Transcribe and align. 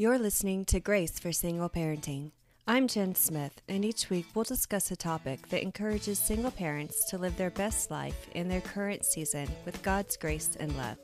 You're 0.00 0.18
listening 0.18 0.64
to 0.64 0.80
Grace 0.80 1.18
for 1.18 1.30
Single 1.30 1.68
Parenting. 1.68 2.30
I'm 2.66 2.88
Jen 2.88 3.14
Smith, 3.14 3.60
and 3.68 3.84
each 3.84 4.08
week 4.08 4.24
we'll 4.32 4.46
discuss 4.46 4.90
a 4.90 4.96
topic 4.96 5.50
that 5.50 5.60
encourages 5.60 6.18
single 6.18 6.50
parents 6.50 7.04
to 7.10 7.18
live 7.18 7.36
their 7.36 7.50
best 7.50 7.90
life 7.90 8.30
in 8.34 8.48
their 8.48 8.62
current 8.62 9.04
season 9.04 9.46
with 9.66 9.82
God's 9.82 10.16
grace 10.16 10.56
and 10.58 10.74
love. 10.78 10.96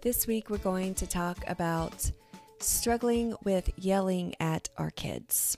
This 0.00 0.26
week 0.26 0.50
we're 0.50 0.58
going 0.58 0.96
to 0.96 1.06
talk 1.06 1.44
about 1.46 2.10
struggling 2.58 3.36
with 3.44 3.70
yelling 3.76 4.34
at 4.40 4.68
our 4.76 4.90
kids. 4.90 5.56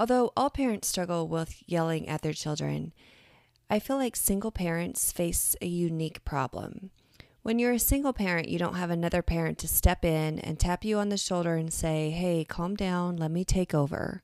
Although 0.00 0.32
all 0.34 0.48
parents 0.48 0.88
struggle 0.88 1.28
with 1.28 1.62
yelling 1.66 2.08
at 2.08 2.22
their 2.22 2.32
children, 2.32 2.94
I 3.72 3.78
feel 3.78 3.96
like 3.96 4.16
single 4.16 4.50
parents 4.50 5.12
face 5.12 5.56
a 5.62 5.66
unique 5.66 6.26
problem. 6.26 6.90
When 7.40 7.58
you're 7.58 7.72
a 7.72 7.78
single 7.78 8.12
parent, 8.12 8.50
you 8.50 8.58
don't 8.58 8.74
have 8.74 8.90
another 8.90 9.22
parent 9.22 9.56
to 9.60 9.66
step 9.66 10.04
in 10.04 10.38
and 10.40 10.60
tap 10.60 10.84
you 10.84 10.98
on 10.98 11.08
the 11.08 11.16
shoulder 11.16 11.54
and 11.54 11.72
say, 11.72 12.10
Hey, 12.10 12.44
calm 12.44 12.76
down, 12.76 13.16
let 13.16 13.30
me 13.30 13.46
take 13.46 13.72
over. 13.72 14.22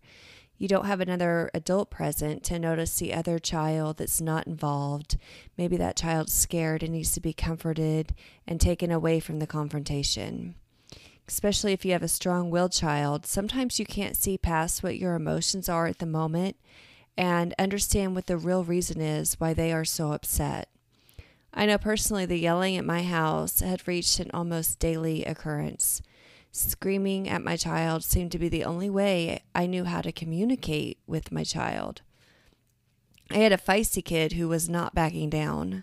You 0.59 0.69
don't 0.69 0.85
have 0.85 1.01
another 1.01 1.51
adult 1.55 1.89
present 1.89 2.43
to 2.43 2.59
notice 2.59 2.99
the 2.99 3.15
other 3.15 3.39
child 3.39 3.97
that's 3.97 4.21
not 4.21 4.47
involved. 4.47 5.17
Maybe 5.57 5.79
that 5.79 5.97
child's 5.97 6.35
scared 6.35 6.83
and 6.83 6.93
needs 6.93 7.13
to 7.13 7.21
be 7.21 7.33
comforted 7.33 8.15
and 8.47 8.61
taken 8.61 8.93
away 8.93 9.19
from 9.19 9.39
the 9.39 9.47
confrontation. 9.47 10.57
Especially 11.27 11.73
if 11.73 11.87
you 11.87 11.93
have 11.93 12.03
a 12.03 12.09
strong 12.09 12.51
willed 12.51 12.73
child, 12.73 13.25
sometimes 13.25 13.79
you 13.79 13.87
can't 13.87 14.15
see 14.15 14.37
past 14.37 14.83
what 14.83 14.99
your 14.99 15.15
emotions 15.15 15.71
are 15.71 15.87
at 15.87 16.01
the 16.01 16.07
moment 16.07 16.57
and 17.19 17.53
understand 17.59 18.15
what 18.15 18.27
the 18.27 18.37
real 18.37 18.63
reason 18.63 19.01
is 19.01 19.35
why 19.41 19.53
they 19.53 19.73
are 19.73 19.85
so 19.85 20.13
upset. 20.13 20.69
I 21.53 21.67
know 21.67 21.77
personally 21.77 22.25
the 22.25 22.39
yelling 22.39 22.77
at 22.77 22.85
my 22.85 23.03
house 23.03 23.59
had 23.59 23.89
reached 23.89 24.21
an 24.21 24.31
almost 24.33 24.79
daily 24.79 25.25
occurrence. 25.25 26.01
Screaming 26.53 27.29
at 27.29 27.43
my 27.43 27.57
child 27.57 28.05
seemed 28.05 28.31
to 28.33 28.39
be 28.39 28.49
the 28.49 28.65
only 28.65 28.89
way 28.89 29.43
I 29.53 29.67
knew 29.67 29.83
how 29.83 30.01
to 30.01 30.13
communicate 30.13 30.99
with 31.09 31.33
my 31.33 31.43
child. 31.43 32.03
I 33.33 33.39
had 33.39 33.53
a 33.53 33.59
feisty 33.59 34.03
kid 34.03 34.35
who 34.35 34.47
was 34.47 34.69
not 34.69 34.95
backing 34.95 35.29
down. 35.29 35.83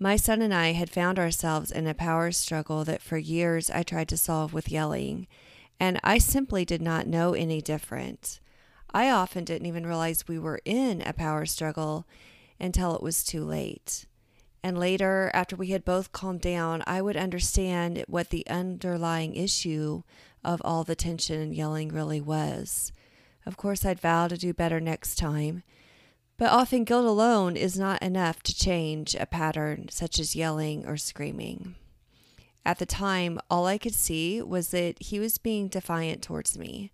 My 0.00 0.16
son 0.16 0.42
and 0.42 0.52
I 0.52 0.72
had 0.72 0.90
found 0.90 1.16
ourselves 1.16 1.70
in 1.70 1.86
a 1.86 1.94
power 1.94 2.32
struggle 2.32 2.84
that 2.84 3.00
for 3.00 3.16
years 3.16 3.70
I 3.70 3.84
tried 3.84 4.08
to 4.08 4.16
solve 4.16 4.52
with 4.52 4.70
yelling, 4.72 5.28
and 5.78 6.00
I 6.02 6.18
simply 6.18 6.64
did 6.64 6.82
not 6.82 7.06
know 7.06 7.34
any 7.34 7.62
different. 7.62 8.40
I 8.96 9.10
often 9.10 9.44
didn't 9.44 9.66
even 9.66 9.86
realize 9.86 10.26
we 10.26 10.38
were 10.38 10.62
in 10.64 11.02
a 11.02 11.12
power 11.12 11.44
struggle 11.44 12.06
until 12.58 12.96
it 12.96 13.02
was 13.02 13.22
too 13.22 13.44
late. 13.44 14.06
And 14.62 14.78
later, 14.78 15.30
after 15.34 15.54
we 15.54 15.68
had 15.68 15.84
both 15.84 16.12
calmed 16.12 16.40
down, 16.40 16.82
I 16.86 17.02
would 17.02 17.14
understand 17.14 18.06
what 18.08 18.30
the 18.30 18.46
underlying 18.48 19.36
issue 19.36 20.00
of 20.42 20.62
all 20.64 20.82
the 20.82 20.94
tension 20.94 21.42
and 21.42 21.54
yelling 21.54 21.90
really 21.90 22.22
was. 22.22 22.90
Of 23.44 23.58
course, 23.58 23.84
I'd 23.84 24.00
vow 24.00 24.28
to 24.28 24.38
do 24.38 24.54
better 24.54 24.80
next 24.80 25.16
time. 25.16 25.62
But 26.38 26.48
often, 26.48 26.84
guilt 26.84 27.04
alone 27.04 27.54
is 27.54 27.78
not 27.78 28.00
enough 28.00 28.42
to 28.44 28.56
change 28.56 29.14
a 29.14 29.26
pattern 29.26 29.90
such 29.90 30.18
as 30.18 30.34
yelling 30.34 30.86
or 30.86 30.96
screaming. 30.96 31.74
At 32.64 32.78
the 32.78 32.86
time, 32.86 33.40
all 33.50 33.66
I 33.66 33.76
could 33.76 33.94
see 33.94 34.40
was 34.40 34.70
that 34.70 35.02
he 35.02 35.18
was 35.18 35.36
being 35.36 35.68
defiant 35.68 36.22
towards 36.22 36.56
me. 36.56 36.92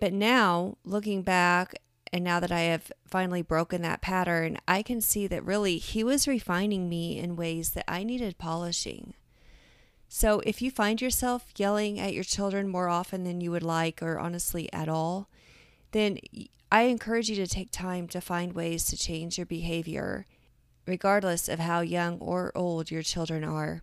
But 0.00 0.12
now, 0.12 0.76
looking 0.84 1.22
back, 1.22 1.74
and 2.12 2.24
now 2.24 2.40
that 2.40 2.52
I 2.52 2.60
have 2.60 2.92
finally 3.06 3.42
broken 3.42 3.82
that 3.82 4.00
pattern, 4.00 4.58
I 4.66 4.82
can 4.82 5.00
see 5.00 5.26
that 5.26 5.44
really 5.44 5.78
he 5.78 6.02
was 6.02 6.28
refining 6.28 6.88
me 6.88 7.18
in 7.18 7.36
ways 7.36 7.70
that 7.70 7.84
I 7.88 8.02
needed 8.04 8.38
polishing. 8.38 9.14
So 10.08 10.40
if 10.40 10.62
you 10.62 10.70
find 10.70 11.02
yourself 11.02 11.52
yelling 11.56 12.00
at 12.00 12.14
your 12.14 12.24
children 12.24 12.68
more 12.68 12.88
often 12.88 13.24
than 13.24 13.40
you 13.40 13.50
would 13.50 13.62
like, 13.62 14.02
or 14.02 14.18
honestly 14.18 14.72
at 14.72 14.88
all, 14.88 15.28
then 15.92 16.18
I 16.72 16.82
encourage 16.82 17.28
you 17.28 17.36
to 17.36 17.46
take 17.46 17.70
time 17.70 18.08
to 18.08 18.20
find 18.20 18.54
ways 18.54 18.86
to 18.86 18.96
change 18.96 19.36
your 19.36 19.46
behavior, 19.46 20.24
regardless 20.86 21.48
of 21.48 21.58
how 21.58 21.80
young 21.80 22.18
or 22.20 22.52
old 22.54 22.90
your 22.90 23.02
children 23.02 23.44
are. 23.44 23.82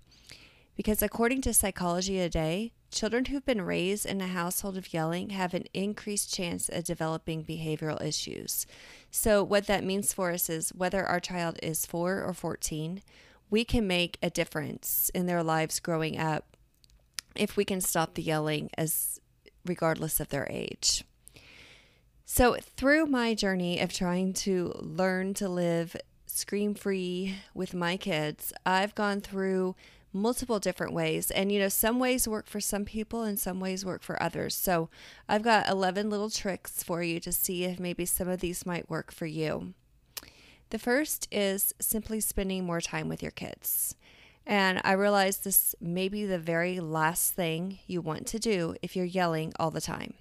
Because 0.76 1.02
according 1.02 1.42
to 1.42 1.54
Psychology 1.54 2.18
Today, 2.18 2.74
children 2.92 3.26
who've 3.26 3.46
been 3.46 3.62
raised 3.62 4.06
in 4.06 4.20
a 4.20 4.28
household 4.28 4.78
of 4.78 4.94
yelling 4.94 5.30
have 5.30 5.54
an 5.54 5.66
increased 5.74 6.34
chance 6.34 6.68
of 6.68 6.84
developing 6.84 7.46
behavioral 7.46 8.02
issues. 8.04 8.66
So, 9.10 9.42
what 9.42 9.68
that 9.68 9.86
means 9.86 10.12
for 10.12 10.32
us 10.32 10.50
is 10.50 10.70
whether 10.70 11.06
our 11.06 11.22
child 11.22 11.58
is 11.64 11.86
4 11.86 12.22
or 12.22 12.34
14, 12.34 13.02
we 13.50 13.64
can 13.64 13.88
make 13.88 14.18
a 14.22 14.30
difference 14.30 15.10
in 15.14 15.28
their 15.28 15.44
lives 15.44 15.80
growing 15.80 16.20
up 16.20 16.58
if 17.36 17.56
we 17.56 17.64
can 17.64 17.80
stop 17.80 18.16
the 18.16 18.22
yelling 18.22 18.70
as 18.78 19.22
regardless 19.66 20.20
of 20.20 20.30
their 20.30 20.48
age. 20.50 21.06
So, 22.26 22.58
through 22.60 23.06
my 23.06 23.34
journey 23.34 23.80
of 23.80 23.94
trying 23.94 24.34
to 24.34 24.74
learn 24.78 25.36
to 25.36 25.48
live 25.48 25.96
scream 26.26 26.74
free 26.74 27.36
with 27.54 27.74
my 27.74 27.96
kids, 27.96 28.52
I've 28.66 28.94
gone 28.94 29.22
through 29.22 29.76
multiple 30.16 30.60
different 30.60 30.94
ways. 30.94 31.30
And, 31.30 31.52
you 31.52 31.60
know, 31.60 31.70
some 31.70 32.00
ways 32.00 32.28
work 32.28 32.48
for 32.48 32.60
some 32.60 32.86
people 32.86 33.24
and 33.24 33.38
some 33.38 33.60
ways 33.60 33.86
work 33.86 34.02
for 34.02 34.22
others. 34.22 34.56
So 34.56 34.90
I've 35.30 35.44
got 35.44 35.70
11 35.70 36.10
little 36.10 36.30
tricks 36.30 36.82
for 36.82 37.04
you 37.04 37.20
to 37.20 37.32
see 37.32 37.66
if 37.66 37.80
maybe 37.80 38.06
some 38.06 38.30
of 38.30 38.40
these 38.40 38.66
might 38.66 38.90
work 38.90 39.12
for 39.12 39.26
you. 39.26 39.74
The 40.72 40.80
first 40.80 41.28
is 41.32 41.76
simply 41.80 42.20
spending 42.20 42.66
more 42.66 42.82
time 42.82 43.08
with 43.08 43.22
your 43.22 43.32
kids. 43.32 43.96
And 44.48 44.80
I 44.84 44.94
realize 44.94 45.38
this 45.38 45.76
may 45.82 46.08
be 46.08 46.26
the 46.26 46.40
very 46.40 46.80
last 46.80 47.34
thing 47.34 47.80
you 47.88 48.02
want 48.02 48.28
to 48.28 48.40
do 48.40 48.76
if 48.82 48.96
you're 48.96 49.06
yelling 49.06 49.54
all 49.60 49.72
the 49.72 49.82
time. 49.82 50.14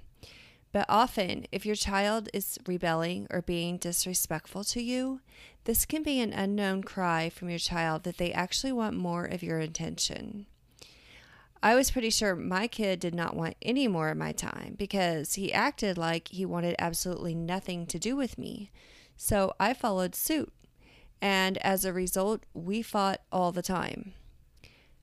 But 0.75 0.87
often, 0.89 1.47
if 1.53 1.65
your 1.65 1.77
child 1.77 2.29
is 2.35 2.59
rebelling 2.67 3.29
or 3.31 3.43
being 3.43 3.77
disrespectful 3.77 4.65
to 4.65 4.83
you, 4.83 5.21
this 5.67 5.87
can 5.87 6.03
be 6.03 6.21
an 6.21 6.33
unknown 6.33 6.83
cry 6.83 7.31
from 7.31 7.49
your 7.49 7.61
child 7.61 8.03
that 8.03 8.19
they 8.19 8.33
actually 8.33 8.73
want 8.73 8.97
more 8.97 9.25
of 9.25 9.41
your 9.41 9.61
attention. 9.61 10.47
I 11.63 11.77
was 11.77 11.93
pretty 11.93 12.11
sure 12.11 12.35
my 12.35 12.67
kid 12.67 12.99
did 12.99 13.15
not 13.15 13.37
want 13.37 13.55
any 13.63 13.87
more 13.87 14.09
of 14.09 14.17
my 14.17 14.33
time 14.33 14.75
because 14.77 15.35
he 15.35 15.53
acted 15.53 15.97
like 15.97 16.27
he 16.27 16.45
wanted 16.45 16.75
absolutely 16.81 17.37
nothing 17.37 17.87
to 17.87 17.99
do 18.01 18.17
with 18.17 18.37
me. 18.37 18.73
So 19.17 19.55
I 19.61 19.75
followed 19.75 20.17
suit. 20.17 20.53
And 21.23 21.57
as 21.59 21.85
a 21.85 21.93
result, 21.93 22.43
we 22.53 22.83
fought 22.83 23.21
all 23.31 23.53
the 23.53 23.63
time. 23.63 24.15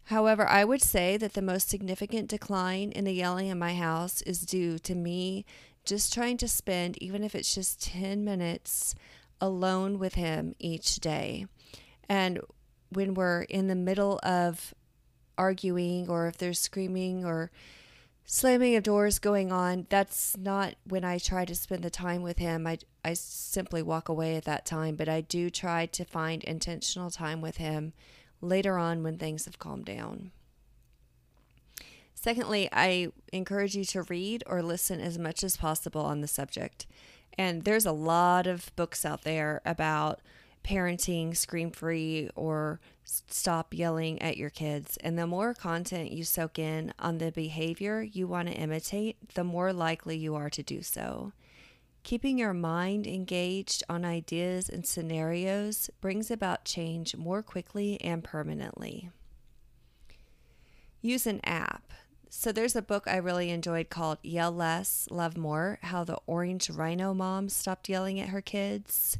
However, 0.05 0.47
I 0.47 0.65
would 0.65 0.81
say 0.81 1.17
that 1.17 1.33
the 1.33 1.41
most 1.41 1.69
significant 1.69 2.29
decline 2.29 2.91
in 2.91 3.05
the 3.05 3.13
yelling 3.13 3.47
in 3.47 3.59
my 3.59 3.75
house 3.75 4.21
is 4.23 4.41
due 4.41 4.77
to 4.79 4.95
me 4.95 5.45
just 5.85 6.13
trying 6.13 6.37
to 6.37 6.47
spend, 6.47 7.01
even 7.01 7.23
if 7.23 7.33
it's 7.33 7.53
just 7.53 7.83
10 7.83 8.23
minutes, 8.23 8.93
alone 9.39 9.97
with 9.99 10.15
Him 10.15 10.55
each 10.59 10.97
day. 10.97 11.45
And 12.07 12.39
when 12.89 13.13
we're 13.13 13.43
in 13.43 13.67
the 13.67 13.75
middle 13.75 14.19
of 14.21 14.73
arguing, 15.37 16.09
or 16.09 16.27
if 16.27 16.37
there's 16.37 16.59
screaming 16.59 17.25
or 17.25 17.51
slamming 18.25 18.75
of 18.75 18.83
doors 18.83 19.17
going 19.17 19.51
on, 19.51 19.87
that's 19.89 20.37
not 20.37 20.75
when 20.85 21.03
I 21.03 21.17
try 21.17 21.45
to 21.45 21.55
spend 21.55 21.83
the 21.83 21.89
time 21.89 22.21
with 22.21 22.37
Him. 22.37 22.67
I, 22.67 22.77
I 23.03 23.13
simply 23.13 23.81
walk 23.81 24.09
away 24.09 24.35
at 24.35 24.45
that 24.45 24.65
time, 24.65 24.95
but 24.95 25.09
I 25.09 25.21
do 25.21 25.49
try 25.49 25.87
to 25.87 26.05
find 26.05 26.43
intentional 26.43 27.09
time 27.09 27.41
with 27.41 27.57
Him 27.57 27.93
later 28.41 28.77
on 28.77 29.03
when 29.03 29.17
things 29.17 29.45
have 29.45 29.59
calmed 29.59 29.85
down. 29.85 30.31
Secondly, 32.13 32.69
I 32.71 33.07
encourage 33.33 33.75
you 33.75 33.83
to 33.85 34.03
read 34.03 34.43
or 34.45 34.61
listen 34.61 34.99
as 34.99 35.17
much 35.17 35.43
as 35.43 35.57
possible 35.57 36.01
on 36.01 36.21
the 36.21 36.27
subject. 36.27 36.85
And 37.37 37.63
there's 37.63 37.85
a 37.85 37.91
lot 37.91 38.45
of 38.45 38.75
books 38.75 39.05
out 39.05 39.23
there 39.23 39.61
about 39.65 40.19
parenting 40.63 41.35
scream 41.35 41.71
free 41.71 42.29
or 42.35 42.79
stop 43.03 43.73
yelling 43.73 44.21
at 44.21 44.37
your 44.37 44.49
kids. 44.49 44.97
And 44.97 45.17
the 45.17 45.25
more 45.25 45.53
content 45.53 46.11
you 46.11 46.23
soak 46.23 46.59
in 46.59 46.93
on 46.99 47.17
the 47.17 47.31
behavior 47.31 48.01
you 48.03 48.27
want 48.27 48.49
to 48.49 48.53
imitate, 48.53 49.33
the 49.33 49.43
more 49.43 49.73
likely 49.73 50.17
you 50.17 50.35
are 50.35 50.49
to 50.51 50.61
do 50.61 50.83
so. 50.83 51.31
Keeping 52.03 52.39
your 52.39 52.53
mind 52.53 53.05
engaged 53.05 53.83
on 53.87 54.03
ideas 54.03 54.69
and 54.69 54.85
scenarios 54.85 55.89
brings 56.01 56.31
about 56.31 56.65
change 56.65 57.15
more 57.15 57.43
quickly 57.43 58.01
and 58.01 58.23
permanently. 58.23 59.09
Use 61.01 61.27
an 61.27 61.41
app. 61.43 61.91
So, 62.33 62.51
there's 62.51 62.77
a 62.77 62.81
book 62.81 63.07
I 63.07 63.17
really 63.17 63.49
enjoyed 63.49 63.89
called 63.89 64.17
Yell 64.23 64.53
Less, 64.53 65.07
Love 65.11 65.35
More 65.35 65.79
How 65.83 66.03
the 66.03 66.17
Orange 66.27 66.69
Rhino 66.69 67.13
Mom 67.13 67.49
Stopped 67.49 67.89
Yelling 67.89 68.19
at 68.19 68.29
Her 68.29 68.41
Kids. 68.41 69.17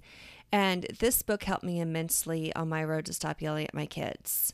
And 0.51 0.86
this 1.00 1.22
book 1.22 1.44
helped 1.44 1.63
me 1.63 1.80
immensely 1.80 2.56
on 2.56 2.69
my 2.69 2.83
road 2.83 3.06
to 3.06 3.13
stop 3.13 3.42
yelling 3.42 3.68
at 3.68 3.74
my 3.74 3.86
kids. 3.86 4.54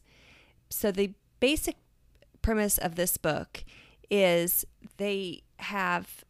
So, 0.69 0.91
the 0.91 1.13
basic 1.39 1.75
premise 2.41 2.77
of 2.77 2.95
this 2.95 3.17
book 3.17 3.63
is 4.09 4.65
they 4.97 5.43
have 5.59 6.23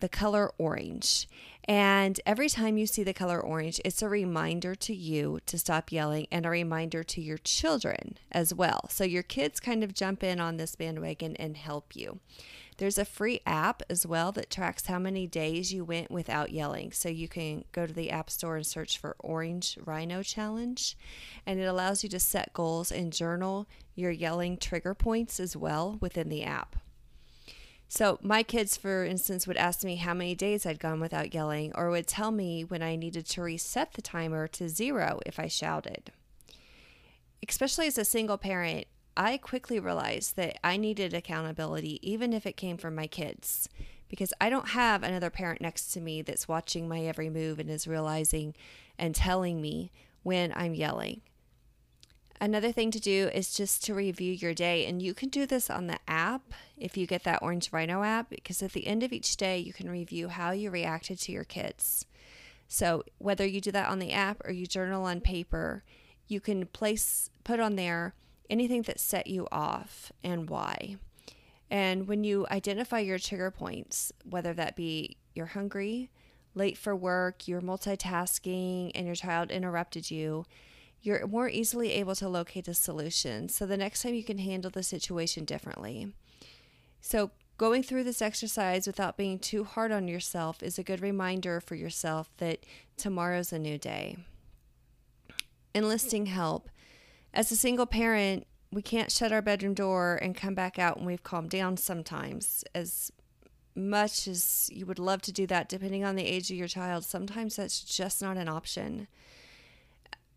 the 0.00 0.08
color 0.08 0.50
orange. 0.58 1.28
And 1.66 2.20
every 2.26 2.50
time 2.50 2.76
you 2.76 2.86
see 2.86 3.02
the 3.02 3.14
color 3.14 3.40
orange, 3.40 3.80
it's 3.84 4.02
a 4.02 4.08
reminder 4.08 4.74
to 4.74 4.94
you 4.94 5.40
to 5.46 5.58
stop 5.58 5.90
yelling 5.90 6.26
and 6.30 6.44
a 6.44 6.50
reminder 6.50 7.02
to 7.02 7.22
your 7.22 7.38
children 7.38 8.18
as 8.30 8.52
well. 8.52 8.86
So 8.90 9.04
your 9.04 9.22
kids 9.22 9.60
kind 9.60 9.82
of 9.82 9.94
jump 9.94 10.22
in 10.22 10.40
on 10.40 10.58
this 10.58 10.76
bandwagon 10.76 11.36
and 11.36 11.56
help 11.56 11.96
you. 11.96 12.20
There's 12.76 12.98
a 12.98 13.04
free 13.04 13.40
app 13.46 13.82
as 13.88 14.04
well 14.04 14.32
that 14.32 14.50
tracks 14.50 14.86
how 14.86 14.98
many 14.98 15.26
days 15.26 15.72
you 15.72 15.84
went 15.84 16.10
without 16.10 16.50
yelling. 16.50 16.92
So 16.92 17.08
you 17.08 17.28
can 17.28 17.64
go 17.72 17.86
to 17.86 17.92
the 17.92 18.10
App 18.10 18.28
Store 18.28 18.56
and 18.56 18.66
search 18.66 18.98
for 18.98 19.16
Orange 19.20 19.78
Rhino 19.84 20.22
Challenge. 20.22 20.96
And 21.46 21.60
it 21.60 21.64
allows 21.64 22.02
you 22.02 22.10
to 22.10 22.18
set 22.18 22.52
goals 22.52 22.90
and 22.90 23.12
journal 23.12 23.68
your 23.94 24.10
yelling 24.10 24.58
trigger 24.58 24.92
points 24.92 25.38
as 25.38 25.56
well 25.56 25.98
within 26.00 26.28
the 26.28 26.42
app. 26.42 26.76
So, 27.96 28.18
my 28.22 28.42
kids, 28.42 28.76
for 28.76 29.04
instance, 29.04 29.46
would 29.46 29.56
ask 29.56 29.84
me 29.84 29.94
how 29.94 30.14
many 30.14 30.34
days 30.34 30.66
I'd 30.66 30.80
gone 30.80 30.98
without 30.98 31.32
yelling, 31.32 31.70
or 31.76 31.90
would 31.90 32.08
tell 32.08 32.32
me 32.32 32.64
when 32.64 32.82
I 32.82 32.96
needed 32.96 33.24
to 33.26 33.42
reset 33.42 33.92
the 33.92 34.02
timer 34.02 34.48
to 34.48 34.68
zero 34.68 35.20
if 35.24 35.38
I 35.38 35.46
shouted. 35.46 36.10
Especially 37.48 37.86
as 37.86 37.96
a 37.96 38.04
single 38.04 38.36
parent, 38.36 38.88
I 39.16 39.36
quickly 39.36 39.78
realized 39.78 40.34
that 40.34 40.58
I 40.64 40.76
needed 40.76 41.14
accountability, 41.14 42.00
even 42.02 42.32
if 42.32 42.46
it 42.46 42.56
came 42.56 42.78
from 42.78 42.96
my 42.96 43.06
kids, 43.06 43.68
because 44.08 44.32
I 44.40 44.50
don't 44.50 44.70
have 44.70 45.04
another 45.04 45.30
parent 45.30 45.60
next 45.60 45.92
to 45.92 46.00
me 46.00 46.20
that's 46.20 46.48
watching 46.48 46.88
my 46.88 47.02
every 47.02 47.30
move 47.30 47.60
and 47.60 47.70
is 47.70 47.86
realizing 47.86 48.56
and 48.98 49.14
telling 49.14 49.60
me 49.60 49.92
when 50.24 50.52
I'm 50.56 50.74
yelling. 50.74 51.20
Another 52.40 52.72
thing 52.72 52.90
to 52.90 53.00
do 53.00 53.30
is 53.32 53.54
just 53.54 53.84
to 53.84 53.94
review 53.94 54.32
your 54.32 54.54
day, 54.54 54.86
and 54.86 55.00
you 55.00 55.14
can 55.14 55.28
do 55.28 55.46
this 55.46 55.70
on 55.70 55.86
the 55.86 55.98
app 56.08 56.52
if 56.76 56.96
you 56.96 57.06
get 57.06 57.24
that 57.24 57.42
Orange 57.42 57.72
Rhino 57.72 58.02
app, 58.02 58.28
because 58.28 58.62
at 58.62 58.72
the 58.72 58.86
end 58.86 59.02
of 59.02 59.12
each 59.12 59.36
day, 59.36 59.58
you 59.58 59.72
can 59.72 59.88
review 59.88 60.28
how 60.28 60.50
you 60.50 60.70
reacted 60.70 61.18
to 61.20 61.32
your 61.32 61.44
kids. 61.44 62.06
So, 62.66 63.04
whether 63.18 63.46
you 63.46 63.60
do 63.60 63.70
that 63.70 63.88
on 63.88 63.98
the 63.98 64.12
app 64.12 64.44
or 64.44 64.50
you 64.50 64.66
journal 64.66 65.04
on 65.04 65.20
paper, 65.20 65.84
you 66.26 66.40
can 66.40 66.66
place, 66.66 67.30
put 67.44 67.60
on 67.60 67.76
there 67.76 68.14
anything 68.50 68.82
that 68.82 69.00
set 69.00 69.26
you 69.26 69.46
off 69.52 70.12
and 70.22 70.48
why. 70.50 70.96
And 71.70 72.06
when 72.06 72.24
you 72.24 72.46
identify 72.50 72.98
your 72.98 73.18
trigger 73.18 73.50
points, 73.50 74.12
whether 74.28 74.52
that 74.54 74.76
be 74.76 75.16
you're 75.34 75.46
hungry, 75.46 76.10
late 76.54 76.78
for 76.78 76.94
work, 76.94 77.48
you're 77.48 77.60
multitasking, 77.60 78.92
and 78.94 79.06
your 79.06 79.16
child 79.16 79.50
interrupted 79.50 80.10
you, 80.10 80.44
you're 81.04 81.26
more 81.26 81.48
easily 81.48 81.92
able 81.92 82.14
to 82.16 82.28
locate 82.28 82.66
a 82.66 82.74
solution. 82.74 83.48
So 83.48 83.66
the 83.66 83.76
next 83.76 84.02
time 84.02 84.14
you 84.14 84.24
can 84.24 84.38
handle 84.38 84.70
the 84.70 84.82
situation 84.82 85.44
differently. 85.44 86.12
So, 87.00 87.30
going 87.58 87.82
through 87.82 88.04
this 88.04 88.22
exercise 88.22 88.86
without 88.86 89.16
being 89.16 89.38
too 89.38 89.62
hard 89.62 89.92
on 89.92 90.08
yourself 90.08 90.62
is 90.62 90.78
a 90.78 90.82
good 90.82 91.02
reminder 91.02 91.60
for 91.60 91.74
yourself 91.74 92.30
that 92.38 92.64
tomorrow's 92.96 93.52
a 93.52 93.58
new 93.58 93.76
day. 93.78 94.16
Enlisting 95.74 96.26
help 96.26 96.70
as 97.34 97.52
a 97.52 97.56
single 97.56 97.86
parent, 97.86 98.46
we 98.72 98.80
can't 98.80 99.12
shut 99.12 99.32
our 99.32 99.42
bedroom 99.42 99.74
door 99.74 100.18
and 100.22 100.34
come 100.34 100.54
back 100.54 100.78
out 100.78 100.96
when 100.96 101.06
we've 101.06 101.22
calmed 101.22 101.50
down 101.50 101.76
sometimes. 101.76 102.64
As 102.74 103.12
much 103.74 104.26
as 104.26 104.70
you 104.72 104.86
would 104.86 104.98
love 104.98 105.20
to 105.22 105.32
do 105.32 105.46
that, 105.48 105.68
depending 105.68 106.04
on 106.04 106.16
the 106.16 106.24
age 106.24 106.50
of 106.50 106.56
your 106.56 106.68
child, 106.68 107.04
sometimes 107.04 107.56
that's 107.56 107.80
just 107.80 108.22
not 108.22 108.36
an 108.36 108.48
option. 108.48 109.08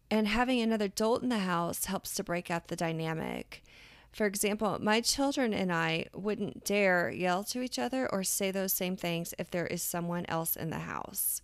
And 0.09 0.27
having 0.27 0.61
another 0.61 0.85
adult 0.85 1.21
in 1.21 1.29
the 1.29 1.39
house 1.39 1.85
helps 1.85 2.15
to 2.15 2.23
break 2.23 2.49
up 2.49 2.67
the 2.67 2.75
dynamic. 2.75 3.63
For 4.11 4.25
example, 4.25 4.77
my 4.81 5.01
children 5.01 5.53
and 5.53 5.71
I 5.71 6.07
wouldn't 6.13 6.63
dare 6.63 7.11
yell 7.11 7.43
to 7.45 7.61
each 7.61 7.77
other 7.77 8.11
or 8.11 8.23
say 8.23 8.51
those 8.51 8.73
same 8.73 8.95
things 8.95 9.33
if 9.37 9.51
there 9.51 9.67
is 9.67 9.83
someone 9.83 10.25
else 10.27 10.55
in 10.55 10.69
the 10.69 10.79
house. 10.79 11.41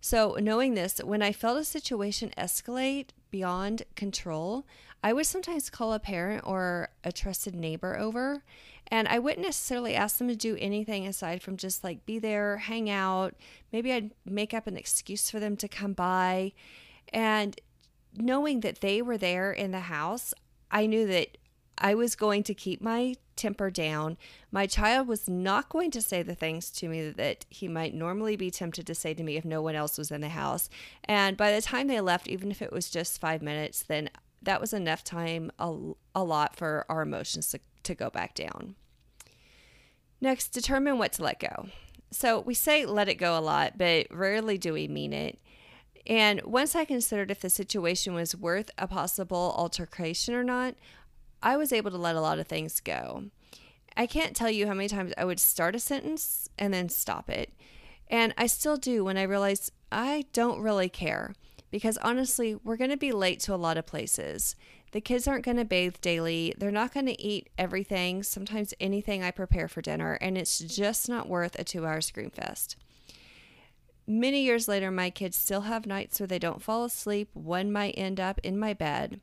So, 0.00 0.36
knowing 0.40 0.74
this, 0.74 0.98
when 0.98 1.22
I 1.22 1.32
felt 1.32 1.58
a 1.58 1.64
situation 1.64 2.32
escalate 2.36 3.08
beyond 3.30 3.82
control, 3.96 4.66
I 5.02 5.12
would 5.12 5.26
sometimes 5.26 5.70
call 5.70 5.92
a 5.92 5.98
parent 5.98 6.42
or 6.46 6.90
a 7.04 7.12
trusted 7.12 7.54
neighbor 7.54 7.96
over, 7.96 8.42
and 8.88 9.08
I 9.08 9.18
wouldn't 9.18 9.46
necessarily 9.46 9.94
ask 9.94 10.18
them 10.18 10.28
to 10.28 10.36
do 10.36 10.56
anything 10.60 11.06
aside 11.06 11.42
from 11.42 11.56
just 11.56 11.82
like 11.82 12.06
be 12.06 12.18
there, 12.18 12.56
hang 12.58 12.88
out. 12.88 13.34
Maybe 13.72 13.92
I'd 13.92 14.12
make 14.24 14.54
up 14.54 14.66
an 14.66 14.76
excuse 14.76 15.30
for 15.30 15.40
them 15.40 15.56
to 15.56 15.68
come 15.68 15.92
by. 15.92 16.52
And 17.12 17.60
knowing 18.18 18.60
that 18.60 18.80
they 18.80 19.02
were 19.02 19.18
there 19.18 19.52
in 19.52 19.70
the 19.70 19.80
house, 19.80 20.34
I 20.70 20.86
knew 20.86 21.06
that 21.06 21.38
I 21.78 21.94
was 21.94 22.16
going 22.16 22.42
to 22.44 22.54
keep 22.54 22.80
my 22.80 23.14
temper 23.36 23.70
down. 23.70 24.16
My 24.50 24.66
child 24.66 25.08
was 25.08 25.28
not 25.28 25.68
going 25.68 25.90
to 25.90 26.02
say 26.02 26.22
the 26.22 26.34
things 26.34 26.70
to 26.70 26.88
me 26.88 27.10
that 27.10 27.44
he 27.50 27.68
might 27.68 27.94
normally 27.94 28.36
be 28.36 28.50
tempted 28.50 28.86
to 28.86 28.94
say 28.94 29.12
to 29.14 29.22
me 29.22 29.36
if 29.36 29.44
no 29.44 29.60
one 29.60 29.74
else 29.74 29.98
was 29.98 30.10
in 30.10 30.22
the 30.22 30.30
house. 30.30 30.70
And 31.04 31.36
by 31.36 31.52
the 31.52 31.60
time 31.60 31.86
they 31.86 32.00
left, 32.00 32.28
even 32.28 32.50
if 32.50 32.62
it 32.62 32.72
was 32.72 32.90
just 32.90 33.20
five 33.20 33.42
minutes, 33.42 33.82
then 33.82 34.08
that 34.42 34.60
was 34.60 34.72
enough 34.72 35.04
time, 35.04 35.50
a, 35.58 35.74
a 36.14 36.24
lot 36.24 36.56
for 36.56 36.86
our 36.88 37.02
emotions 37.02 37.50
to, 37.50 37.60
to 37.82 37.94
go 37.94 38.08
back 38.08 38.34
down. 38.34 38.74
Next, 40.20 40.48
determine 40.48 40.98
what 40.98 41.12
to 41.14 41.24
let 41.24 41.40
go. 41.40 41.68
So 42.10 42.40
we 42.40 42.54
say 42.54 42.86
let 42.86 43.08
it 43.08 43.16
go 43.16 43.38
a 43.38 43.40
lot, 43.40 43.76
but 43.76 44.06
rarely 44.10 44.56
do 44.56 44.72
we 44.72 44.88
mean 44.88 45.12
it. 45.12 45.38
And 46.06 46.40
once 46.44 46.76
I 46.76 46.84
considered 46.84 47.30
if 47.30 47.40
the 47.40 47.50
situation 47.50 48.14
was 48.14 48.36
worth 48.36 48.70
a 48.78 48.86
possible 48.86 49.54
altercation 49.56 50.34
or 50.34 50.44
not, 50.44 50.74
I 51.42 51.56
was 51.56 51.72
able 51.72 51.90
to 51.90 51.96
let 51.96 52.16
a 52.16 52.20
lot 52.20 52.38
of 52.38 52.46
things 52.46 52.80
go. 52.80 53.24
I 53.96 54.06
can't 54.06 54.36
tell 54.36 54.50
you 54.50 54.66
how 54.66 54.74
many 54.74 54.88
times 54.88 55.12
I 55.16 55.24
would 55.24 55.40
start 55.40 55.74
a 55.74 55.80
sentence 55.80 56.48
and 56.58 56.72
then 56.72 56.88
stop 56.88 57.28
it. 57.30 57.52
And 58.08 58.34
I 58.38 58.46
still 58.46 58.76
do 58.76 59.04
when 59.04 59.16
I 59.16 59.22
realize 59.22 59.72
I 59.90 60.26
don't 60.32 60.60
really 60.60 60.88
care 60.88 61.34
because 61.70 61.98
honestly, 61.98 62.54
we're 62.54 62.76
going 62.76 62.90
to 62.90 62.96
be 62.96 63.12
late 63.12 63.40
to 63.40 63.54
a 63.54 63.56
lot 63.56 63.76
of 63.76 63.86
places. 63.86 64.54
The 64.92 65.00
kids 65.00 65.26
aren't 65.26 65.44
going 65.44 65.56
to 65.56 65.64
bathe 65.64 65.96
daily. 66.00 66.54
They're 66.56 66.70
not 66.70 66.94
going 66.94 67.06
to 67.06 67.20
eat 67.20 67.50
everything, 67.58 68.22
sometimes 68.22 68.72
anything 68.80 69.22
I 69.22 69.30
prepare 69.30 69.66
for 69.66 69.82
dinner, 69.82 70.14
and 70.20 70.38
it's 70.38 70.58
just 70.58 71.08
not 71.08 71.28
worth 71.28 71.58
a 71.58 71.64
two 71.64 71.84
hour 71.84 72.00
scream 72.00 72.30
fest. 72.30 72.76
Many 74.06 74.42
years 74.42 74.68
later, 74.68 74.90
my 74.90 75.10
kids 75.10 75.36
still 75.36 75.62
have 75.62 75.86
nights 75.86 76.20
where 76.20 76.26
they 76.26 76.38
don't 76.38 76.62
fall 76.62 76.84
asleep. 76.84 77.30
One 77.34 77.72
might 77.72 77.98
end 77.98 78.20
up 78.20 78.38
in 78.44 78.58
my 78.58 78.72
bed. 78.72 79.20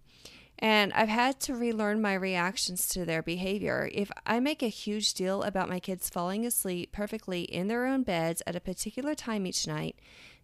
And 0.59 0.94
I've 0.94 1.09
had 1.09 1.39
to 1.41 1.56
relearn 1.56 2.01
my 2.01 2.13
reactions 2.13 2.88
to 2.89 3.06
their 3.06 3.24
behavior. 3.24 3.89
If 3.94 4.12
I 4.25 4.39
make 4.39 4.62
a 4.62 4.68
huge 4.68 5.13
deal 5.13 5.44
about 5.44 5.69
my 5.69 5.80
kids 5.80 6.09
falling 6.09 6.45
asleep 6.45 6.91
perfectly 6.91 7.44
in 7.44 7.68
their 7.68 7.85
own 7.85 8.03
beds 8.03 8.41
at 8.45 8.56
a 8.56 8.62
particular 8.62 9.15
time 9.15 9.45
each 9.47 9.68
night, 9.68 9.97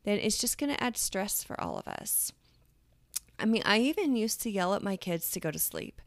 then 0.03 0.17
it's 0.17 0.37
just 0.37 0.57
going 0.57 0.73
to 0.73 0.83
add 0.83 0.97
stress 0.97 1.43
for 1.43 1.59
all 1.59 1.77
of 1.77 1.87
us. 1.87 2.31
I 3.37 3.45
mean, 3.45 3.61
I 3.65 3.79
even 3.79 4.15
used 4.15 4.41
to 4.41 4.49
yell 4.49 4.73
at 4.73 4.83
my 4.83 4.97
kids 4.97 5.31
to 5.31 5.39
go 5.39 5.51
to 5.51 5.59
sleep. 5.59 6.01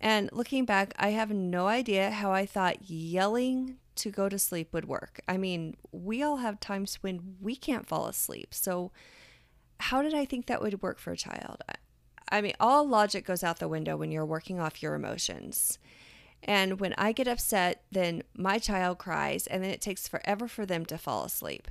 And 0.00 0.30
looking 0.32 0.64
back, 0.64 0.94
I 0.98 1.10
have 1.10 1.30
no 1.30 1.66
idea 1.66 2.10
how 2.10 2.32
I 2.32 2.46
thought 2.46 2.88
yelling 2.88 3.76
to 3.96 4.10
go 4.10 4.28
to 4.28 4.38
sleep 4.38 4.72
would 4.72 4.86
work. 4.86 5.20
I 5.28 5.36
mean, 5.36 5.76
we 5.92 6.22
all 6.22 6.38
have 6.38 6.58
times 6.58 6.96
when 7.02 7.36
we 7.40 7.54
can't 7.54 7.86
fall 7.86 8.06
asleep. 8.06 8.54
So, 8.54 8.92
how 9.78 10.02
did 10.02 10.14
I 10.14 10.24
think 10.24 10.46
that 10.46 10.62
would 10.62 10.82
work 10.82 10.98
for 10.98 11.12
a 11.12 11.16
child? 11.16 11.62
I 12.30 12.40
mean, 12.40 12.54
all 12.60 12.86
logic 12.86 13.26
goes 13.26 13.42
out 13.42 13.58
the 13.58 13.68
window 13.68 13.96
when 13.96 14.10
you're 14.10 14.26
working 14.26 14.60
off 14.60 14.82
your 14.82 14.94
emotions. 14.94 15.78
And 16.42 16.80
when 16.80 16.94
I 16.96 17.12
get 17.12 17.28
upset, 17.28 17.82
then 17.90 18.22
my 18.34 18.58
child 18.58 18.98
cries, 18.98 19.46
and 19.46 19.62
then 19.62 19.70
it 19.70 19.80
takes 19.80 20.08
forever 20.08 20.48
for 20.48 20.64
them 20.64 20.86
to 20.86 20.96
fall 20.96 21.24
asleep. 21.24 21.68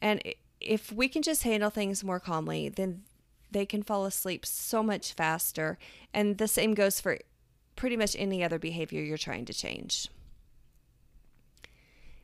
And 0.00 0.22
if 0.60 0.90
we 0.90 1.08
can 1.08 1.22
just 1.22 1.42
handle 1.42 1.70
things 1.70 2.04
more 2.04 2.20
calmly, 2.20 2.68
then 2.68 3.02
they 3.50 3.66
can 3.66 3.82
fall 3.82 4.06
asleep 4.06 4.46
so 4.46 4.82
much 4.82 5.12
faster. 5.12 5.78
And 6.14 6.38
the 6.38 6.48
same 6.48 6.74
goes 6.74 7.00
for 7.00 7.18
pretty 7.76 7.96
much 7.96 8.16
any 8.18 8.42
other 8.42 8.58
behavior 8.58 9.02
you're 9.02 9.18
trying 9.18 9.44
to 9.44 9.52
change. 9.52 10.08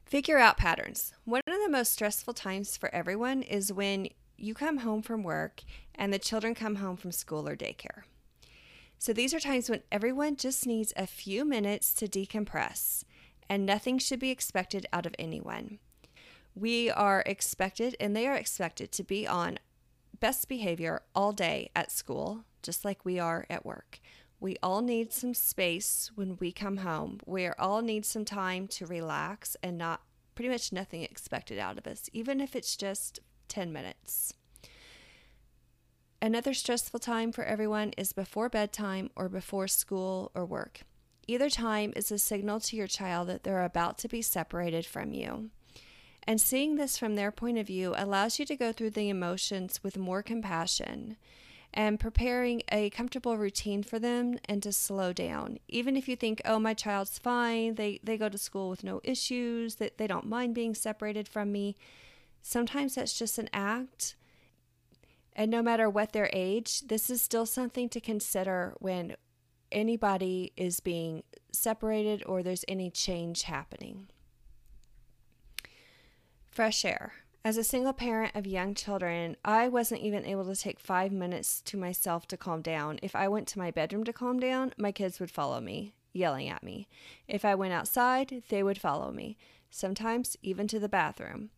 Figure 0.05 0.39
out 0.39 0.57
patterns. 0.57 1.15
One 1.25 1.43
of 1.47 1.55
the 1.63 1.71
most 1.71 1.93
stressful 1.93 2.35
times 2.35 2.77
for 2.77 2.95
everyone 2.95 3.43
is 3.43 3.73
when 3.73 4.09
you 4.37 4.55
come 4.55 4.79
home 4.79 5.03
from 5.03 5.23
work 5.23 5.63
and 5.95 6.13
the 6.13 6.19
children 6.19 6.55
come 6.55 6.77
home 6.77 6.97
from 6.97 7.13
school 7.13 7.49
or 7.49 7.57
daycare. 7.57 8.03
So 8.99 9.13
these 9.13 9.35
are 9.35 9.41
times 9.41 9.69
when 9.69 9.83
everyone 9.91 10.37
just 10.37 10.67
needs 10.67 10.93
a 10.97 11.07
few 11.07 11.45
minutes 11.45 11.93
to 11.95 12.07
decompress, 12.07 13.05
and 13.49 13.67
nothing 13.67 13.99
should 13.99 14.21
be 14.21 14.31
expected 14.31 14.87
out 14.93 15.07
of 15.07 15.15
anyone. 15.19 15.79
We 16.55 16.91
are 16.91 17.25
expected, 17.27 17.97
and 17.99 18.15
they 18.15 18.29
are 18.29 18.37
expected 18.37 18.93
to 18.93 19.03
be 19.03 19.27
on 19.27 19.59
best 20.21 20.49
behavior 20.49 21.03
all 21.17 21.33
day 21.33 21.71
at 21.75 21.91
school, 21.91 22.45
just 22.63 22.85
like 22.85 23.05
we 23.05 23.19
are 23.19 23.45
at 23.51 23.67
work. 23.67 23.99
We 24.43 24.57
all 24.61 24.83
need 24.83 25.13
some 25.13 25.35
space 25.35 26.11
when 26.17 26.37
we 26.41 26.51
come 26.51 26.79
home. 26.79 27.21
We 27.25 27.47
all 27.47 27.81
need 27.81 28.05
some 28.05 28.25
time 28.25 28.67
to 28.69 28.87
relax 28.87 29.57
and 29.63 29.79
not 29.79 30.01
pretty 30.35 30.49
much 30.49 30.73
nothing 30.73 31.05
expected 31.05 31.61
out 31.61 31.79
of 31.79 31.87
us, 31.87 32.11
even 32.13 32.41
if 32.41 32.57
it's 32.57 32.77
just 32.77 33.21
10 33.47 33.73
minutes. 33.73 34.35
Another 36.21 36.55
stressful 36.55 36.99
time 36.99 37.31
for 37.31 37.45
everyone 37.45 37.93
is 37.97 38.13
before 38.13 38.49
bedtime 38.49 39.11
or 39.15 39.29
before 39.29 39.69
school 39.69 40.33
or 40.35 40.45
work. 40.45 40.81
Either 41.29 41.49
time 41.49 41.93
is 41.95 42.11
a 42.11 42.19
signal 42.19 42.59
to 42.59 42.75
your 42.75 42.89
child 42.89 43.29
that 43.29 43.45
they're 43.45 43.63
about 43.63 43.97
to 43.99 44.09
be 44.09 44.23
separated 44.23 44.85
from 44.85 45.13
you. 45.13 45.51
And 46.25 46.41
seeing 46.41 46.75
this 46.75 46.99
from 46.99 47.15
their 47.15 47.31
point 47.31 47.59
of 47.59 47.69
view 47.69 47.95
allows 47.97 48.41
you 48.41 48.47
to 48.47 48.57
go 48.57 48.73
through 48.73 48.91
the 48.91 49.09
emotions 49.09 49.85
with 49.85 49.97
more 49.97 50.21
compassion 50.21 51.17
and 51.75 51.99
preparing 51.99 52.63
a 52.71 52.91
comfortable 52.91 53.39
routine 53.39 53.83
for 53.83 53.99
them 53.99 54.39
and 54.45 54.63
to 54.63 54.73
slow 54.73 55.13
down. 55.13 55.59
Even 55.69 55.97
if 55.97 56.09
you 56.09 56.17
think, 56.17 56.43
oh, 56.45 56.59
my 56.59 56.75
child's 56.75 57.19
fine, 57.19 57.77
they, 57.77 58.01
they 58.03 58.17
go 58.17 58.29
to 58.29 58.39
school 58.39 58.69
with 58.69 58.85
no 58.85 59.01
issues, 59.03 59.77
that 59.77 59.99
they 59.99 60.07
don't 60.07 60.27
mind 60.27 60.55
being 60.55 60.75
separated 60.75 61.27
from 61.27 61.51
me. 61.51 61.77
Sometimes 62.43 62.97
that's 62.97 63.19
just 63.19 63.39
an 63.39 63.49
act. 63.53 64.17
And 65.35 65.51
no 65.51 65.63
matter 65.63 65.89
what 65.89 66.13
their 66.13 66.29
age, 66.33 66.83
this 66.83 67.09
is 67.09 67.23
still 67.23 67.47
something 67.47 67.89
to 67.89 68.01
consider 68.01 68.75
when 68.79 69.17
anybody 69.71 70.53
is 70.57 70.81
being 70.81 71.23
separated 71.51 72.23
or 72.27 72.43
there's 72.43 72.65
any 72.69 72.91
change 72.91 73.45
happening. 73.45 74.09
Fresh 76.51 76.85
air. 76.85 77.13
As 77.45 77.57
a 77.57 77.65
single 77.65 77.93
parent 77.93 78.37
of 78.37 78.47
young 78.47 78.73
children, 78.73 79.37
I 79.45 79.67
wasn't 79.67 80.03
even 80.03 80.25
able 80.25 80.45
to 80.45 80.55
take 80.55 80.79
five 80.79 81.11
minutes 81.11 81.61
to 81.63 81.77
myself 81.77 82.29
to 82.29 82.37
calm 82.37 82.63
down. 82.63 83.01
If 83.03 83.17
I 83.17 83.27
went 83.27 83.49
to 83.49 83.59
my 83.59 83.73
bedroom 83.73 84.05
to 84.05 84.13
calm 84.13 84.39
down, 84.39 84.73
my 84.79 84.93
kids 84.93 85.19
would 85.19 85.31
follow 85.31 85.61
me, 85.61 85.97
yelling 86.13 86.49
at 86.49 86.63
me. 86.63 86.87
If 87.27 87.45
I 87.45 87.57
went 87.57 87.73
outside, 87.73 88.45
they 88.49 88.63
would 88.63 88.79
follow 88.79 89.11
me, 89.11 89.37
sometimes 89.71 90.37
even 90.41 90.69
to 90.69 90.79
the 90.79 90.89
bathroom. 90.89 91.51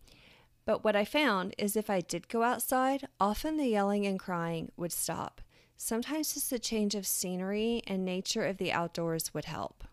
But 0.64 0.84
what 0.84 0.96
I 0.96 1.04
found 1.04 1.54
is 1.58 1.76
if 1.76 1.90
I 1.90 2.00
did 2.00 2.28
go 2.28 2.42
outside, 2.44 3.06
often 3.20 3.58
the 3.58 3.66
yelling 3.66 4.06
and 4.06 4.18
crying 4.18 4.72
would 4.78 4.92
stop. 4.92 5.42
Sometimes 5.76 6.32
just 6.32 6.50
a 6.50 6.58
change 6.58 6.94
of 6.94 7.06
scenery 7.06 7.82
and 7.86 8.06
nature 8.06 8.46
of 8.46 8.56
the 8.56 8.72
outdoors 8.72 9.34
would 9.34 9.44
help. 9.44 9.84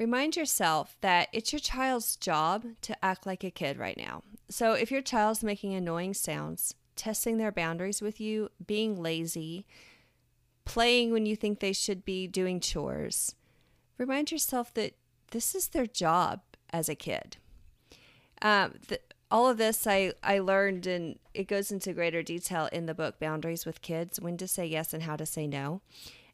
Remind 0.00 0.34
yourself 0.34 0.96
that 1.02 1.28
it's 1.30 1.52
your 1.52 1.60
child's 1.60 2.16
job 2.16 2.64
to 2.80 3.04
act 3.04 3.26
like 3.26 3.44
a 3.44 3.50
kid 3.50 3.76
right 3.76 3.98
now. 3.98 4.22
So 4.48 4.72
if 4.72 4.90
your 4.90 5.02
child's 5.02 5.44
making 5.44 5.74
annoying 5.74 6.14
sounds, 6.14 6.74
testing 6.96 7.36
their 7.36 7.52
boundaries 7.52 8.00
with 8.00 8.18
you, 8.18 8.48
being 8.66 9.02
lazy, 9.02 9.66
playing 10.64 11.12
when 11.12 11.26
you 11.26 11.36
think 11.36 11.60
they 11.60 11.74
should 11.74 12.02
be 12.02 12.26
doing 12.26 12.60
chores, 12.60 13.34
remind 13.98 14.32
yourself 14.32 14.72
that 14.72 14.94
this 15.32 15.54
is 15.54 15.68
their 15.68 15.84
job 15.84 16.40
as 16.72 16.88
a 16.88 16.94
kid. 16.94 17.36
Um, 18.40 18.76
all 19.30 19.50
of 19.50 19.58
this 19.58 19.86
I, 19.86 20.14
I 20.22 20.38
learned, 20.38 20.86
and 20.86 21.18
it 21.34 21.46
goes 21.46 21.70
into 21.70 21.92
greater 21.92 22.22
detail 22.22 22.70
in 22.72 22.86
the 22.86 22.94
book 22.94 23.20
Boundaries 23.20 23.66
with 23.66 23.82
Kids 23.82 24.18
When 24.18 24.38
to 24.38 24.48
Say 24.48 24.64
Yes 24.64 24.94
and 24.94 25.02
How 25.02 25.16
to 25.16 25.26
Say 25.26 25.46
No. 25.46 25.82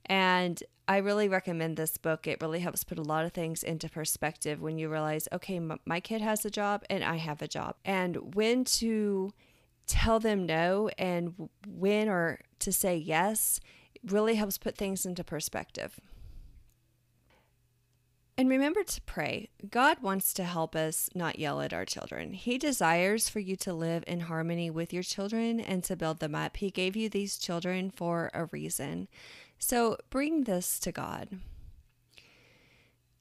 And 0.07 0.63
I 0.89 0.99
really 0.99 1.29
recommend 1.29 1.77
this 1.77 1.97
book. 1.97 2.27
It 2.27 2.41
really 2.41 2.61
helps 2.61 2.85
put 2.85 2.99
a 2.99 3.03
lot 3.03 3.25
of 3.25 3.33
things 3.33 3.63
into 3.63 3.89
perspective 3.89 4.63
when 4.63 4.79
you 4.79 4.89
realize, 4.89 5.29
okay, 5.33 5.57
m- 5.57 5.81
my 5.85 6.01
kid 6.01 6.21
has 6.21 6.45
a 6.45 6.51
job 6.51 6.85
and 6.89 7.03
I 7.03 7.17
have 7.17 7.43
a 7.43 7.49
job, 7.49 7.75
and 7.85 8.35
when 8.35 8.65
to 8.65 9.33
tell 9.87 10.19
them 10.19 10.47
no 10.47 10.91
and 10.99 11.49
when 11.67 12.09
or 12.09 12.41
to 12.59 12.73
say 12.73 12.97
yes 12.97 13.61
really 14.05 14.35
helps 14.35 14.59
put 14.59 14.77
things 14.77 15.07
into 15.07 15.25
perspective. 15.25 16.01
And 18.39 18.51
remember 18.51 18.83
to 18.85 19.01
pray. 19.03 19.49
God 19.71 20.03
wants 20.03 20.35
to 20.35 20.45
help 20.45 20.77
us 20.77 21.09
not 21.15 21.39
yell 21.39 21.63
at 21.63 21.73
our 21.73 21.87
children. 21.87 22.35
He 22.35 22.59
desires 22.59 23.31
for 23.31 23.41
you 23.41 23.57
to 23.57 23.73
live 23.73 24.05
in 24.07 24.21
harmony 24.21 24.69
with 24.69 24.93
your 24.93 25.03
children 25.03 25.59
and 25.59 25.83
to 25.85 25.97
build 25.97 26.21
them 26.21 26.35
up. 26.35 26.59
He 26.59 26.71
gave 26.71 26.97
you 26.97 27.09
these 27.09 27.39
children 27.39 27.91
for 27.91 28.31
a 28.35 28.45
reason. 28.47 29.09
So 29.59 29.97
bring 30.11 30.45
this 30.45 30.79
to 30.81 30.93
God. 30.93 31.41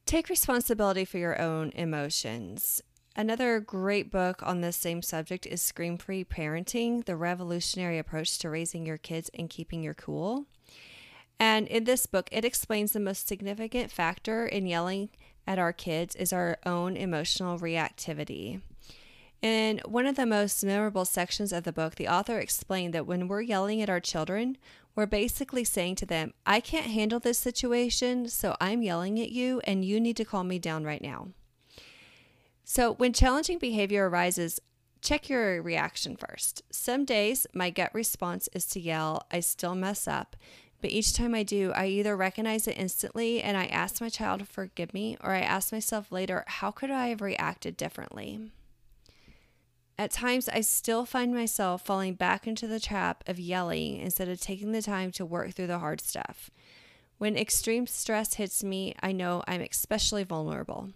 Take 0.04 0.28
responsibility 0.28 1.04
for 1.04 1.18
your 1.18 1.40
own 1.40 1.72
emotions. 1.74 2.82
Another 3.16 3.60
great 3.60 4.12
book 4.12 4.42
on 4.42 4.60
this 4.60 4.76
same 4.76 5.02
subject 5.02 5.46
is 5.46 5.62
Scream 5.62 5.96
Free 5.96 6.22
Parenting 6.22 7.04
The 7.04 7.16
Revolutionary 7.16 7.98
Approach 7.98 8.38
to 8.40 8.50
Raising 8.50 8.84
Your 8.84 8.98
Kids 8.98 9.30
and 9.34 9.48
Keeping 9.48 9.82
Your 9.82 9.94
Cool. 9.94 10.44
And 11.40 11.66
in 11.66 11.84
this 11.84 12.06
book, 12.06 12.28
it 12.30 12.44
explains 12.44 12.92
the 12.92 13.00
most 13.00 13.26
significant 13.26 13.90
factor 13.90 14.46
in 14.46 14.66
yelling 14.66 15.08
at 15.46 15.58
our 15.58 15.72
kids 15.72 16.14
is 16.14 16.32
our 16.32 16.58
own 16.66 16.96
emotional 16.96 17.58
reactivity. 17.58 18.60
In 19.42 19.80
one 19.84 20.06
of 20.06 20.16
the 20.16 20.26
most 20.26 20.64
memorable 20.64 21.04
sections 21.04 21.52
of 21.52 21.64
the 21.64 21.72
book, 21.72 21.96
the 21.96 22.08
author 22.08 22.38
explained 22.38 22.94
that 22.94 23.06
when 23.06 23.28
we're 23.28 23.42
yelling 23.42 23.82
at 23.82 23.90
our 23.90 24.00
children, 24.00 24.56
we're 24.94 25.06
basically 25.06 25.62
saying 25.62 25.96
to 25.96 26.06
them, 26.06 26.32
I 26.46 26.60
can't 26.60 26.86
handle 26.86 27.20
this 27.20 27.38
situation, 27.38 28.28
so 28.28 28.56
I'm 28.60 28.82
yelling 28.82 29.20
at 29.20 29.30
you, 29.30 29.60
and 29.64 29.84
you 29.84 30.00
need 30.00 30.16
to 30.16 30.24
calm 30.24 30.48
me 30.48 30.58
down 30.58 30.84
right 30.84 31.02
now. 31.02 31.28
So, 32.64 32.94
when 32.94 33.12
challenging 33.12 33.58
behavior 33.58 34.08
arises, 34.08 34.58
check 35.02 35.28
your 35.28 35.62
reaction 35.62 36.16
first. 36.16 36.62
Some 36.70 37.04
days, 37.04 37.46
my 37.52 37.70
gut 37.70 37.90
response 37.92 38.48
is 38.54 38.64
to 38.66 38.80
yell, 38.80 39.26
I 39.30 39.40
still 39.40 39.74
mess 39.74 40.08
up. 40.08 40.34
But 40.80 40.90
each 40.90 41.14
time 41.14 41.34
I 41.34 41.42
do, 41.42 41.72
I 41.74 41.86
either 41.86 42.16
recognize 42.16 42.66
it 42.66 42.76
instantly 42.76 43.42
and 43.42 43.56
I 43.56 43.66
ask 43.66 44.00
my 44.00 44.08
child 44.08 44.40
to 44.40 44.46
forgive 44.46 44.92
me, 44.92 45.16
or 45.22 45.30
I 45.32 45.40
ask 45.40 45.72
myself 45.72 46.10
later, 46.10 46.44
how 46.46 46.70
could 46.70 46.90
I 46.90 47.08
have 47.08 47.20
reacted 47.20 47.76
differently? 47.76 48.50
At 49.98 50.10
times, 50.10 50.48
I 50.48 50.60
still 50.60 51.06
find 51.06 51.34
myself 51.34 51.82
falling 51.82 52.14
back 52.14 52.46
into 52.46 52.66
the 52.66 52.80
trap 52.80 53.24
of 53.26 53.40
yelling 53.40 53.96
instead 53.96 54.28
of 54.28 54.40
taking 54.40 54.72
the 54.72 54.82
time 54.82 55.10
to 55.12 55.24
work 55.24 55.52
through 55.52 55.68
the 55.68 55.78
hard 55.78 56.02
stuff. 56.02 56.50
When 57.18 57.36
extreme 57.36 57.86
stress 57.86 58.34
hits 58.34 58.62
me, 58.62 58.94
I 59.02 59.12
know 59.12 59.42
I'm 59.48 59.62
especially 59.62 60.22
vulnerable. 60.22 60.90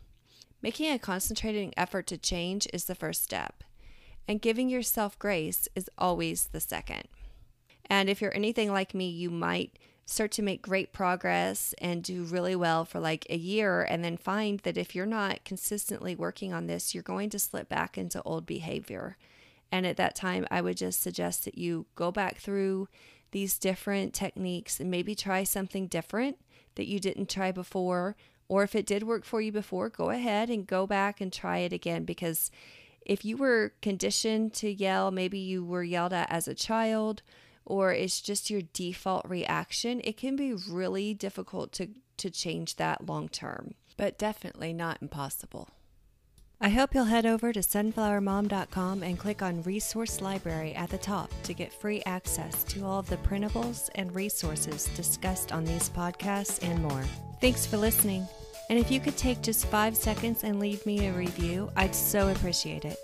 Making 0.60 0.92
a 0.92 0.98
concentrated 0.98 1.72
effort 1.78 2.06
to 2.08 2.18
change 2.18 2.68
is 2.74 2.84
the 2.84 2.94
first 2.94 3.22
step, 3.22 3.64
and 4.28 4.42
giving 4.42 4.68
yourself 4.68 5.18
grace 5.18 5.66
is 5.74 5.88
always 5.96 6.48
the 6.48 6.60
second. 6.60 7.04
And 7.86 8.10
if 8.10 8.20
you're 8.20 8.36
anything 8.36 8.70
like 8.70 8.94
me, 8.94 9.08
you 9.08 9.30
might 9.30 9.78
start 10.10 10.32
to 10.32 10.42
make 10.42 10.60
great 10.60 10.92
progress 10.92 11.72
and 11.78 12.02
do 12.02 12.24
really 12.24 12.56
well 12.56 12.84
for 12.84 12.98
like 12.98 13.24
a 13.30 13.36
year 13.36 13.82
and 13.82 14.04
then 14.04 14.16
find 14.16 14.58
that 14.60 14.76
if 14.76 14.92
you're 14.92 15.06
not 15.06 15.44
consistently 15.44 16.16
working 16.16 16.52
on 16.52 16.66
this, 16.66 16.92
you're 16.92 17.02
going 17.02 17.30
to 17.30 17.38
slip 17.38 17.68
back 17.68 17.96
into 17.96 18.20
old 18.22 18.44
behavior. 18.44 19.16
And 19.70 19.86
at 19.86 19.96
that 19.98 20.16
time, 20.16 20.46
I 20.50 20.62
would 20.62 20.76
just 20.76 21.00
suggest 21.00 21.44
that 21.44 21.56
you 21.56 21.86
go 21.94 22.10
back 22.10 22.38
through 22.38 22.88
these 23.30 23.56
different 23.56 24.12
techniques 24.12 24.80
and 24.80 24.90
maybe 24.90 25.14
try 25.14 25.44
something 25.44 25.86
different 25.86 26.38
that 26.74 26.88
you 26.88 26.98
didn't 26.98 27.30
try 27.30 27.52
before. 27.52 28.16
Or 28.48 28.64
if 28.64 28.74
it 28.74 28.86
did 28.86 29.04
work 29.04 29.24
for 29.24 29.40
you 29.40 29.52
before, 29.52 29.88
go 29.88 30.10
ahead 30.10 30.50
and 30.50 30.66
go 30.66 30.88
back 30.88 31.20
and 31.20 31.32
try 31.32 31.58
it 31.58 31.72
again 31.72 32.04
because 32.04 32.50
if 33.06 33.24
you 33.24 33.36
were 33.36 33.74
conditioned 33.80 34.54
to 34.54 34.72
yell, 34.72 35.12
maybe 35.12 35.38
you 35.38 35.64
were 35.64 35.84
yelled 35.84 36.12
at 36.12 36.30
as 36.32 36.48
a 36.48 36.54
child 36.54 37.22
or 37.64 37.92
it's 37.92 38.20
just 38.20 38.50
your 38.50 38.62
default 38.72 39.28
reaction, 39.28 40.00
it 40.04 40.16
can 40.16 40.36
be 40.36 40.54
really 40.54 41.14
difficult 41.14 41.72
to, 41.72 41.88
to 42.16 42.30
change 42.30 42.76
that 42.76 43.06
long 43.06 43.28
term, 43.28 43.74
but 43.96 44.18
definitely 44.18 44.72
not 44.72 44.98
impossible. 45.00 45.68
I 46.62 46.68
hope 46.68 46.94
you'll 46.94 47.04
head 47.04 47.24
over 47.24 47.54
to 47.54 47.60
sunflowermom.com 47.60 49.02
and 49.02 49.18
click 49.18 49.40
on 49.40 49.62
Resource 49.62 50.20
Library 50.20 50.74
at 50.74 50.90
the 50.90 50.98
top 50.98 51.32
to 51.44 51.54
get 51.54 51.72
free 51.72 52.02
access 52.04 52.64
to 52.64 52.84
all 52.84 52.98
of 52.98 53.08
the 53.08 53.16
printables 53.16 53.88
and 53.94 54.14
resources 54.14 54.84
discussed 54.94 55.52
on 55.52 55.64
these 55.64 55.88
podcasts 55.88 56.62
and 56.62 56.82
more. 56.82 57.04
Thanks 57.40 57.64
for 57.64 57.78
listening. 57.78 58.28
And 58.68 58.78
if 58.78 58.90
you 58.90 59.00
could 59.00 59.16
take 59.16 59.40
just 59.40 59.66
five 59.66 59.96
seconds 59.96 60.44
and 60.44 60.60
leave 60.60 60.84
me 60.84 61.06
a 61.06 61.12
review, 61.12 61.70
I'd 61.76 61.94
so 61.94 62.28
appreciate 62.28 62.84
it. 62.84 62.98